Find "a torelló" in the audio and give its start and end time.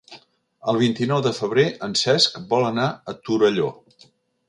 3.15-3.73